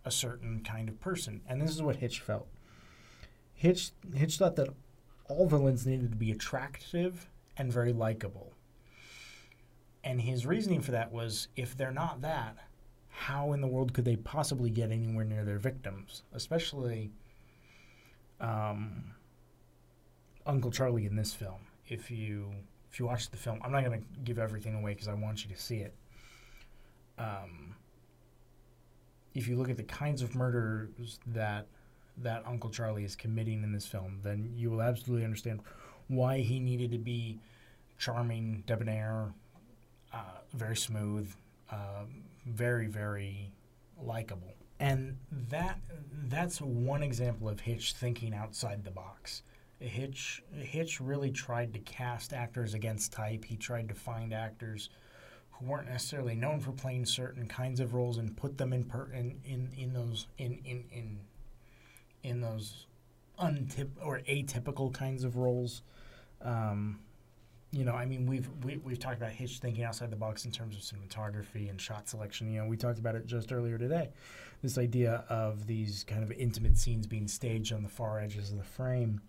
a 0.05 0.11
certain 0.11 0.63
kind 0.63 0.89
of 0.89 0.99
person. 0.99 1.41
And 1.47 1.61
this 1.61 1.71
is 1.71 1.81
what 1.81 1.97
Hitch 1.97 2.19
felt. 2.19 2.47
Hitch, 3.53 3.91
Hitch 4.13 4.37
thought 4.37 4.55
that 4.55 4.69
all 5.27 5.47
villains 5.47 5.85
needed 5.85 6.11
to 6.11 6.17
be 6.17 6.31
attractive 6.31 7.29
and 7.57 7.71
very 7.71 7.93
likable. 7.93 8.53
And 10.03 10.21
his 10.21 10.45
reasoning 10.45 10.81
for 10.81 10.91
that 10.91 11.11
was 11.11 11.49
if 11.55 11.75
they're 11.75 11.91
not 11.91 12.21
that, 12.21 12.57
how 13.09 13.51
in 13.51 13.59
the 13.61 13.67
world 13.67 13.93
could 13.93 14.05
they 14.05 14.15
possibly 14.15 14.69
get 14.69 14.91
anywhere 14.91 15.25
near 15.25 15.43
their 15.43 15.59
victims? 15.59 16.23
Especially 16.33 17.11
um, 18.39 19.11
Uncle 20.45 20.71
Charlie 20.71 21.05
in 21.05 21.15
this 21.15 21.33
film. 21.33 21.67
If 21.87 22.09
you 22.09 22.51
if 22.89 22.99
you 22.99 23.05
watch 23.05 23.29
the 23.29 23.37
film, 23.37 23.59
I'm 23.63 23.71
not 23.71 23.83
going 23.83 23.99
to 23.99 24.05
give 24.23 24.39
everything 24.39 24.73
away 24.75 24.93
because 24.93 25.07
I 25.07 25.13
want 25.13 25.43
you 25.43 25.53
to 25.53 25.61
see 25.61 25.77
it. 25.77 25.93
Um, 27.17 27.75
if 29.33 29.47
you 29.47 29.55
look 29.55 29.69
at 29.69 29.77
the 29.77 29.83
kinds 29.83 30.21
of 30.21 30.35
murders 30.35 31.19
that 31.27 31.67
that 32.17 32.43
Uncle 32.45 32.69
Charlie 32.69 33.05
is 33.05 33.15
committing 33.15 33.63
in 33.63 33.71
this 33.71 33.85
film, 33.85 34.19
then 34.23 34.51
you 34.55 34.69
will 34.69 34.81
absolutely 34.81 35.23
understand 35.23 35.61
why 36.07 36.39
he 36.39 36.59
needed 36.59 36.91
to 36.91 36.97
be 36.97 37.39
charming, 37.97 38.63
debonair, 38.67 39.33
uh, 40.13 40.39
very 40.53 40.75
smooth, 40.75 41.31
uh, 41.71 42.03
very 42.45 42.87
very 42.87 43.51
likable. 44.01 44.53
And 44.79 45.17
that 45.49 45.79
that's 46.27 46.61
one 46.61 47.03
example 47.03 47.49
of 47.49 47.59
Hitch 47.59 47.93
thinking 47.93 48.33
outside 48.33 48.83
the 48.83 48.91
box. 48.91 49.43
Hitch 49.79 50.41
Hitch 50.53 50.99
really 50.99 51.31
tried 51.31 51.73
to 51.73 51.79
cast 51.79 52.33
actors 52.33 52.73
against 52.73 53.13
type. 53.13 53.45
He 53.45 53.55
tried 53.55 53.87
to 53.89 53.95
find 53.95 54.33
actors 54.33 54.89
who 55.59 55.65
weren't 55.65 55.89
necessarily 55.89 56.35
known 56.35 56.59
for 56.59 56.71
playing 56.71 57.05
certain 57.05 57.47
kinds 57.47 57.79
of 57.79 57.93
roles 57.93 58.17
and 58.17 58.35
put 58.35 58.57
them 58.57 58.73
in 58.73 58.83
per, 58.83 59.09
in, 59.13 59.39
in, 59.45 59.69
in 59.77 59.93
those 59.93 60.27
in, 60.37 60.59
in, 60.65 60.83
in 60.91 61.19
in 62.23 62.41
those 62.41 62.85
untip 63.39 63.89
or 64.03 64.19
atypical 64.29 64.93
kinds 64.93 65.23
of 65.23 65.37
roles. 65.37 65.81
Um, 66.41 66.99
you 67.71 67.85
know, 67.85 67.93
I 67.93 68.05
mean, 68.05 68.25
we've 68.25 68.49
we, 68.63 68.73
have 68.73 68.83
we 68.83 68.93
have 68.93 68.99
talked 68.99 69.17
about 69.17 69.31
Hitch 69.31 69.59
thinking 69.59 69.83
outside 69.83 70.09
the 70.09 70.15
box 70.15 70.45
in 70.45 70.51
terms 70.51 70.75
of 70.75 70.81
cinematography 70.81 71.69
and 71.69 71.79
shot 71.79 72.09
selection. 72.09 72.51
You 72.51 72.61
know, 72.61 72.67
we 72.67 72.77
talked 72.77 72.97
about 72.97 73.15
it 73.15 73.27
just 73.27 73.51
earlier 73.51 73.77
today. 73.77 74.09
This 74.63 74.77
idea 74.77 75.23
of 75.29 75.67
these 75.67 76.03
kind 76.03 76.23
of 76.23 76.31
intimate 76.31 76.77
scenes 76.77 77.05
being 77.05 77.27
staged 77.27 77.71
on 77.71 77.83
the 77.83 77.89
far 77.89 78.19
edges 78.19 78.51
of 78.51 78.57
the 78.57 78.63
frame. 78.63 79.21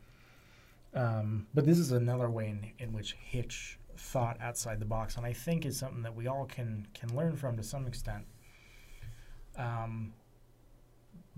Um, 0.95 1.47
but 1.55 1.67
this 1.67 1.79
is 1.79 1.93
another 1.93 2.31
way 2.31 2.49
in, 2.49 2.73
in 2.79 2.93
which 2.93 3.13
Hitch 3.13 3.79
thought 4.00 4.38
outside 4.40 4.80
the 4.80 4.87
box, 4.87 5.16
and 5.16 5.26
I 5.26 5.33
think 5.33 5.66
is 5.66 5.78
something 5.78 6.02
that 6.02 6.14
we 6.14 6.26
all 6.26 6.47
can 6.47 6.87
can 6.95 7.14
learn 7.14 7.37
from 7.37 7.57
to 7.57 7.62
some 7.62 7.87
extent. 7.87 8.25
Um, 9.57 10.14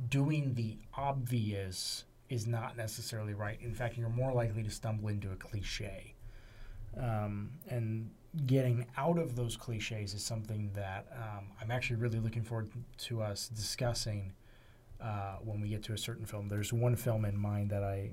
doing 0.09 0.55
the 0.55 0.79
obvious 0.95 2.05
is 2.29 2.47
not 2.47 2.77
necessarily 2.77 3.35
right. 3.35 3.59
In 3.61 3.75
fact, 3.75 3.99
you're 3.99 4.09
more 4.09 4.33
likely 4.33 4.63
to 4.63 4.71
stumble 4.71 5.09
into 5.09 5.31
a 5.31 5.37
cliche. 5.37 6.15
Um, 6.97 7.51
and 7.69 8.11
getting 8.47 8.87
out 8.97 9.19
of 9.19 9.37
those 9.37 9.57
cliches 9.57 10.15
is 10.15 10.25
something 10.25 10.71
that 10.75 11.07
um, 11.17 11.47
I'm 11.61 11.71
actually 11.71 11.97
really 11.97 12.21
looking 12.21 12.43
forward 12.43 12.71
to 12.99 13.23
us 13.23 13.49
discussing 13.49 14.33
uh, 15.01 15.37
when 15.45 15.61
we 15.61 15.69
get 15.69 15.83
to 15.85 15.93
a 15.93 15.99
certain 15.99 16.25
film. 16.25 16.49
There's 16.49 16.73
one 16.73 16.97
film 16.97 17.25
in 17.25 17.37
mind 17.37 17.71
that 17.71 17.83
I 17.83 18.13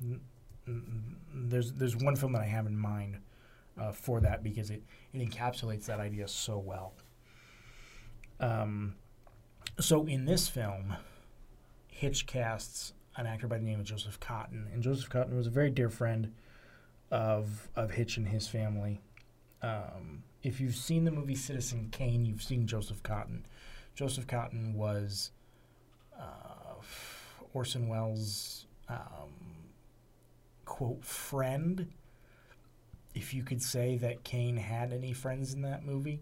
n- 0.00 0.20
n- 0.66 1.16
there's 1.34 1.72
there's 1.72 1.96
one 1.96 2.16
film 2.16 2.32
that 2.32 2.42
I 2.42 2.46
have 2.46 2.66
in 2.66 2.76
mind 2.76 3.18
uh, 3.80 3.92
for 3.92 4.20
that 4.20 4.42
because 4.42 4.70
it, 4.70 4.82
it 5.12 5.18
encapsulates 5.18 5.86
that 5.86 6.00
idea 6.00 6.28
so 6.28 6.58
well. 6.58 6.94
Um, 8.40 8.94
so 9.78 10.06
in 10.06 10.24
this 10.24 10.48
film, 10.48 10.96
Hitch 11.88 12.26
casts 12.26 12.92
an 13.16 13.26
actor 13.26 13.46
by 13.46 13.58
the 13.58 13.64
name 13.64 13.80
of 13.80 13.86
Joseph 13.86 14.18
Cotten, 14.20 14.72
and 14.72 14.82
Joseph 14.82 15.10
Cotten 15.10 15.36
was 15.36 15.46
a 15.46 15.50
very 15.50 15.70
dear 15.70 15.88
friend 15.88 16.32
of 17.10 17.68
of 17.76 17.92
Hitch 17.92 18.16
and 18.16 18.28
his 18.28 18.48
family. 18.48 19.00
Um, 19.62 20.24
if 20.42 20.60
you've 20.60 20.74
seen 20.74 21.04
the 21.04 21.10
movie 21.10 21.34
Citizen 21.34 21.88
Kane, 21.92 22.24
you've 22.24 22.42
seen 22.42 22.66
Joseph 22.66 23.02
Cotten. 23.02 23.42
Joseph 23.94 24.26
Cotten 24.26 24.74
was 24.74 25.30
uh, 26.18 26.74
Orson 27.52 27.88
Welles' 27.88 28.66
um, 28.88 29.68
quote 30.64 31.04
friend 31.04 31.88
you 33.32 33.42
could 33.42 33.62
say 33.62 33.96
that 33.98 34.24
Kane 34.24 34.56
had 34.56 34.92
any 34.92 35.12
friends 35.12 35.54
in 35.54 35.62
that 35.62 35.84
movie. 35.84 36.20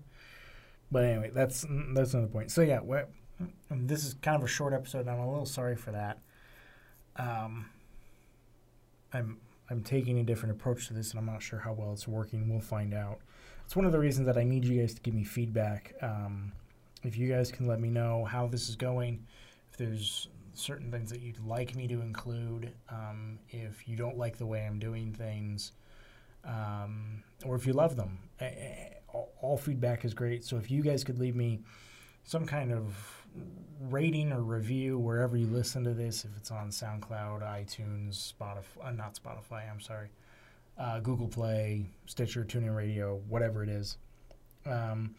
But 0.91 1.05
anyway, 1.05 1.31
that's 1.33 1.65
that's 1.95 2.15
another 2.15 2.31
point. 2.31 2.51
So 2.51 2.63
yeah, 2.63 2.81
this 3.71 4.05
is 4.05 4.15
kind 4.15 4.37
of 4.37 4.43
a 4.43 4.49
short 4.49 4.73
episode. 4.73 5.01
And 5.01 5.11
I'm 5.11 5.21
a 5.21 5.31
little 5.31 5.47
sorry 5.47 5.77
for 5.77 5.93
that. 5.93 6.19
Um, 7.17 7.71
I'm 9.13 9.39
I'm 9.71 9.83
taking 9.83 10.19
a 10.19 10.25
different 10.25 10.57
approach 10.57 10.89
to 10.89 10.95
this, 10.95 11.11
and 11.11 11.19
I'm 11.19 11.27
not 11.27 11.43
sure 11.43 11.61
how 11.61 11.73
well 11.73 11.93
it's 11.93 12.09
working. 12.09 12.49
We'll 12.49 12.61
find 12.61 12.93
out. 12.93 13.21
It's 13.65 13.77
one 13.77 13.87
of 13.87 13.93
the 13.93 14.01
reasons 14.01 14.27
that 14.27 14.37
I 14.37 14.43
need 14.43 14.65
you 14.65 14.81
guys 14.81 14.95
to 14.95 15.01
give 15.01 15.15
me 15.15 15.23
feedback. 15.23 15.95
Um, 16.03 16.53
if 17.05 17.17
you 17.17 17.29
guys 17.29 17.53
can 17.53 17.67
let 17.69 17.81
me 17.81 17.89
know 17.89 18.25
how 18.25 18.49
this 18.49 18.69
is 18.69 18.75
going, 18.75 19.25
if 19.71 19.79
there's 19.79 20.29
certain 20.55 20.91
things 20.91 21.11
that 21.11 21.21
you'd 21.21 21.39
like 21.47 21.77
me 21.77 21.87
to 21.87 22.01
include, 22.01 22.73
um, 22.89 23.39
if 23.49 23.89
you 23.89 23.97
don't 23.97 24.19
like 24.19 24.39
the 24.39 24.47
way 24.47 24.67
I'm 24.67 24.81
doing 24.81 25.13
things, 25.13 25.73
um, 26.45 27.23
or 27.45 27.57
if 27.57 27.67
you 27.67 27.73
love 27.73 27.97
them. 27.97 28.19
All 29.43 29.57
feedback 29.57 30.05
is 30.05 30.15
great. 30.15 30.45
So 30.45 30.57
if 30.57 30.71
you 30.71 30.83
guys 30.83 31.03
could 31.03 31.19
leave 31.19 31.35
me 31.35 31.61
some 32.25 32.47
kind 32.47 32.73
of 32.73 33.21
rating 33.81 34.33
or 34.33 34.43
review 34.43 34.99
wherever 34.99 35.37
you 35.37 35.47
listen 35.47 35.85
to 35.85 35.95
this. 35.95 36.25
If 36.25 36.37
it's 36.37 36.51
on 36.51 36.71
SoundCloud, 36.71 37.43
iTunes, 37.43 38.33
Spotify, 38.33 38.87
uh, 38.87 38.91
not 38.91 39.19
Spotify. 39.23 39.71
I'm 39.71 39.81
sorry, 39.81 40.09
uh, 40.79 41.01
Google 41.01 41.29
Play, 41.29 41.87
Stitcher, 42.07 42.45
TuneIn 42.45 42.75
Radio, 42.75 43.21
whatever 43.29 43.63
it 43.63 43.69
is. 43.69 43.97
Um, 44.67 45.15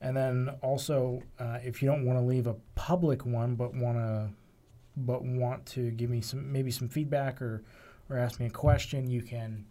and 0.00 0.16
then 0.16 0.50
also, 0.62 1.22
uh, 1.38 1.58
if 1.64 1.82
you 1.82 1.88
don't 1.88 2.04
want 2.04 2.18
to 2.18 2.24
leave 2.24 2.46
a 2.46 2.56
public 2.74 3.24
one, 3.24 3.54
but 3.54 3.74
want 3.74 3.98
to 3.98 4.28
but 4.96 5.24
want 5.24 5.66
to 5.66 5.90
give 5.90 6.08
me 6.08 6.20
some 6.20 6.52
maybe 6.52 6.70
some 6.70 6.88
feedback 6.88 7.42
or 7.42 7.64
or 8.08 8.18
ask 8.18 8.38
me 8.38 8.46
a 8.46 8.50
question, 8.50 9.10
you 9.10 9.22
can 9.22 9.64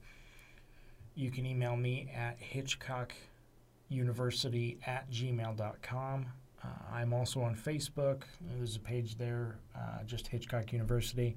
you 1.16 1.32
can 1.32 1.46
email 1.46 1.76
me 1.76 2.10
at 2.16 2.38
hitchcockuniversity 2.40 4.78
at 4.88 5.12
gmail.com. 5.12 6.28
Uh, 6.64 6.68
I'm 6.92 7.14
also 7.14 7.42
on 7.42 7.56
Facebook. 7.56 8.24
There's 8.42 8.78
a 8.78 8.80
page 8.80 9.18
there, 9.18 9.58
uh, 9.76 10.04
just 10.06 10.28
Hitchcock 10.28 10.72
University. 10.72 11.36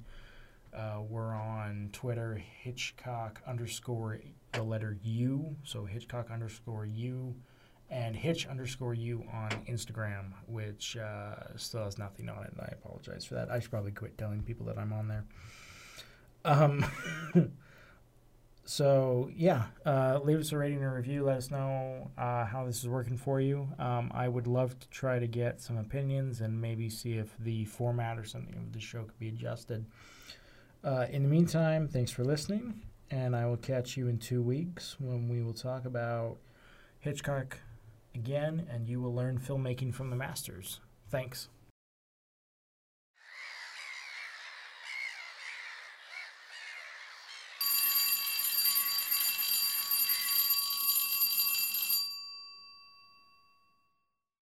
Uh, 0.75 1.01
we're 1.09 1.35
on 1.35 1.91
Twitter, 1.93 2.41
Hitchcock 2.63 3.41
underscore 3.47 4.21
the 4.53 4.63
letter 4.63 4.97
U, 5.03 5.57
so 5.65 5.85
Hitchcock 5.85 6.31
underscore 6.31 6.87
U, 6.87 7.35
and 7.91 8.15
Hitch 8.15 8.47
underscore 8.47 8.95
U 8.95 9.25
on 9.33 9.51
Instagram, 9.69 10.33
which 10.47 10.97
uh, 10.97 11.57
still 11.57 11.85
has 11.85 11.99
nothing 11.99 12.29
on 12.29 12.45
it, 12.45 12.53
and 12.53 12.61
I 12.61 12.73
apologize 12.73 13.25
for 13.25 13.35
that. 13.35 13.51
I 13.51 13.59
should 13.59 13.71
probably 13.71 13.93
quit 13.93 14.19
telling 14.19 14.43
people 14.43 14.67
that 14.67 14.79
I'm 14.79 14.93
on 14.93 15.09
there. 15.09 15.25
Um, 16.45 16.85
so 18.67 19.31
yeah, 19.35 19.67
uh, 19.87 20.19
leave 20.23 20.41
us 20.41 20.51
a 20.53 20.59
rating 20.59 20.83
and 20.83 20.93
review. 20.93 21.25
Let 21.25 21.37
us 21.39 21.51
know 21.51 22.11
uh, 22.19 22.45
how 22.45 22.65
this 22.67 22.79
is 22.79 22.89
working 22.89 23.17
for 23.17 23.41
you. 23.41 23.69
Um, 23.79 24.11
I 24.13 24.27
would 24.29 24.49
love 24.49 24.79
to 24.81 24.89
try 24.91 25.21
to 25.21 25.27
get 25.27 25.61
some 25.61 25.79
opinions 25.79 26.41
and 26.41 26.61
maybe 26.61 26.91
see 26.91 27.15
if 27.15 27.35
the 27.39 27.65
format 27.65 28.19
or 28.19 28.25
something 28.25 28.57
of 28.57 28.73
the 28.73 28.81
show 28.81 29.05
could 29.05 29.19
be 29.19 29.29
adjusted. 29.29 29.87
Uh, 30.85 31.07
in 31.11 31.23
the 31.23 31.29
meantime, 31.29 31.89
thanks 31.89 32.11
for 32.11 32.25
listening, 32.25 32.83
and 33.11 33.35
I 33.35 33.47
will 33.47 33.57
catch 33.57 33.97
you 33.97 34.09
in 34.09 34.19
two 34.19 34.43
weeks 34.43 34.97
when 34.99 35.29
we 35.29 35.43
will 35.43 35.55
talk 35.55 35.85
about 35.85 36.37
Hitchcock 36.99 37.59
again, 38.15 38.67
and 38.71 38.89
you 38.89 39.01
will 39.01 39.15
learn 39.15 39.39
filmmaking 39.39 39.95
from 39.95 40.11
the 40.11 40.17
masters. 40.17 40.81
Thanks. 41.09 41.49